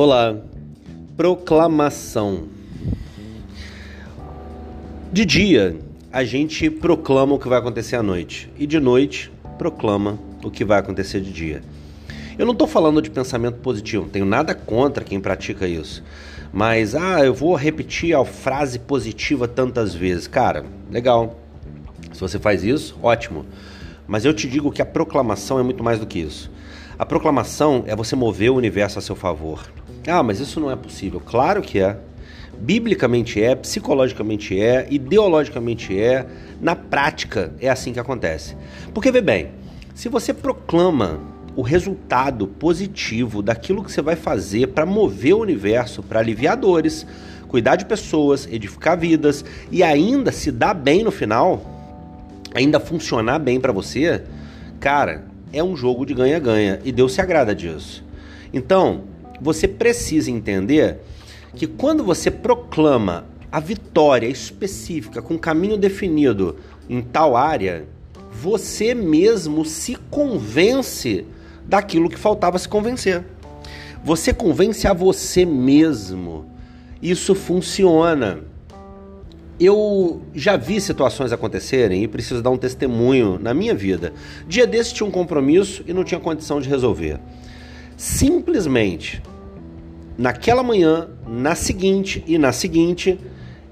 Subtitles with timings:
[0.00, 0.36] Olá,
[1.16, 2.44] proclamação.
[5.12, 5.76] De dia,
[6.12, 10.64] a gente proclama o que vai acontecer à noite, e de noite, proclama o que
[10.64, 11.64] vai acontecer de dia.
[12.38, 16.04] Eu não estou falando de pensamento positivo, não tenho nada contra quem pratica isso.
[16.52, 20.28] Mas, ah, eu vou repetir a frase positiva tantas vezes.
[20.28, 21.40] Cara, legal.
[22.12, 23.44] Se você faz isso, ótimo.
[24.06, 26.48] Mas eu te digo que a proclamação é muito mais do que isso.
[26.96, 29.60] A proclamação é você mover o universo a seu favor.
[30.08, 31.20] Ah, mas isso não é possível.
[31.20, 31.96] Claro que é.
[32.60, 36.26] Biblicamente é, psicologicamente é, ideologicamente é,
[36.60, 38.56] na prática é assim que acontece.
[38.92, 39.50] Porque vê bem,
[39.94, 41.20] se você proclama
[41.54, 47.06] o resultado positivo daquilo que você vai fazer para mover o universo, para aliviar dores,
[47.48, 51.62] cuidar de pessoas, edificar vidas e ainda se dar bem no final,
[52.54, 54.22] ainda funcionar bem para você,
[54.80, 58.04] cara, é um jogo de ganha-ganha e Deus se agrada disso.
[58.52, 59.02] Então,
[59.40, 60.98] você precisa entender
[61.54, 66.56] que quando você proclama a vitória específica com caminho definido
[66.88, 67.86] em tal área,
[68.32, 71.24] você mesmo se convence
[71.64, 73.24] daquilo que faltava se convencer.
[74.04, 76.46] Você convence a você mesmo.
[77.02, 78.40] Isso funciona.
[79.58, 84.12] Eu já vi situações acontecerem e preciso dar um testemunho na minha vida.
[84.46, 87.18] Dia desse tinha um compromisso e não tinha condição de resolver.
[87.96, 89.20] Simplesmente,
[90.18, 93.18] naquela manhã, na seguinte e na seguinte,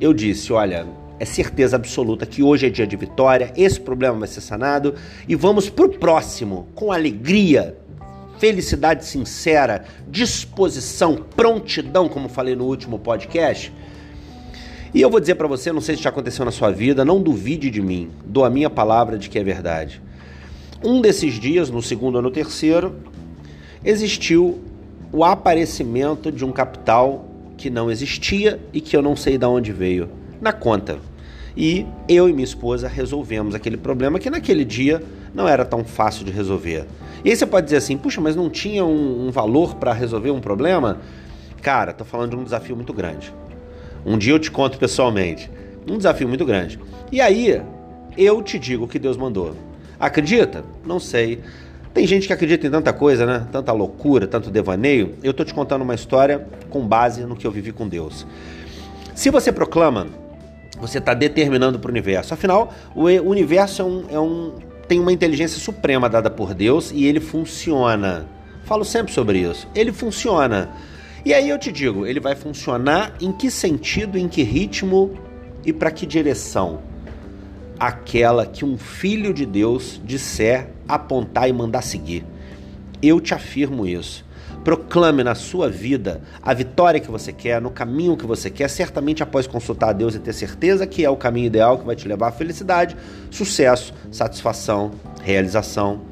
[0.00, 0.84] eu disse: olha,
[1.20, 4.94] é certeza absoluta que hoje é dia de vitória, esse problema vai ser sanado
[5.28, 7.78] e vamos para o próximo com alegria,
[8.38, 13.72] felicidade sincera, disposição, prontidão, como falei no último podcast.
[14.92, 17.22] E eu vou dizer para você, não sei se já aconteceu na sua vida, não
[17.22, 20.02] duvide de mim, dou a minha palavra de que é verdade.
[20.84, 22.96] Um desses dias, no segundo ou no terceiro,
[23.84, 24.60] existiu
[25.12, 29.72] o aparecimento de um capital que não existia e que eu não sei de onde
[29.72, 30.08] veio
[30.40, 30.98] na conta.
[31.56, 35.02] E eu e minha esposa resolvemos aquele problema que naquele dia
[35.34, 36.86] não era tão fácil de resolver.
[37.24, 40.30] E aí você pode dizer assim, puxa, mas não tinha um, um valor para resolver
[40.30, 40.98] um problema?
[41.60, 43.32] Cara, tô falando de um desafio muito grande.
[44.04, 45.50] Um dia eu te conto pessoalmente.
[45.88, 46.80] Um desafio muito grande.
[47.12, 47.62] E aí,
[48.16, 49.54] eu te digo o que Deus mandou.
[50.00, 50.64] Acredita?
[50.84, 51.40] Não sei.
[51.94, 53.46] Tem gente que acredita em tanta coisa, né?
[53.52, 55.14] Tanta loucura, tanto devaneio.
[55.22, 58.26] Eu tô te contando uma história com base no que eu vivi com Deus.
[59.14, 60.06] Se você proclama,
[60.80, 62.32] você está determinando para o universo.
[62.32, 64.54] Afinal, o universo é um, é um,
[64.88, 68.26] tem uma inteligência suprema dada por Deus e ele funciona.
[68.64, 69.68] Falo sempre sobre isso.
[69.74, 70.70] Ele funciona.
[71.24, 75.16] E aí eu te digo, ele vai funcionar em que sentido, em que ritmo
[75.64, 76.80] e para que direção?
[77.78, 82.24] Aquela que um filho de Deus disser, apontar e mandar seguir.
[83.02, 84.24] Eu te afirmo isso.
[84.64, 89.22] Proclame na sua vida a vitória que você quer, no caminho que você quer, certamente
[89.22, 92.06] após consultar a Deus e ter certeza que é o caminho ideal que vai te
[92.06, 92.96] levar à felicidade,
[93.30, 94.92] sucesso, satisfação,
[95.22, 96.02] realização.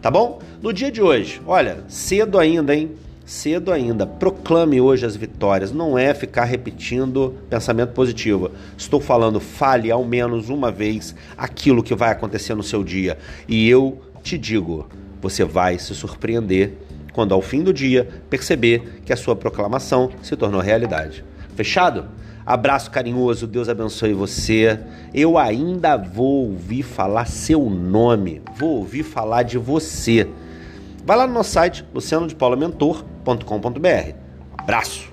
[0.00, 0.40] Tá bom?
[0.60, 2.90] No dia de hoje, olha, cedo ainda, hein?
[3.24, 4.06] cedo ainda.
[4.06, 5.72] Proclame hoje as vitórias.
[5.72, 8.50] Não é ficar repetindo pensamento positivo.
[8.76, 13.18] Estou falando, fale ao menos uma vez aquilo que vai acontecer no seu dia.
[13.48, 14.88] E eu te digo,
[15.20, 16.78] você vai se surpreender
[17.12, 21.24] quando ao fim do dia perceber que a sua proclamação se tornou realidade.
[21.54, 22.06] Fechado?
[22.44, 24.80] Abraço carinhoso, Deus abençoe você.
[25.14, 30.28] Eu ainda vou ouvir falar seu nome, vou ouvir falar de você.
[31.04, 34.14] Vai lá no nosso site, lucianodepaulamentor.com.br.
[34.58, 35.11] Abraço!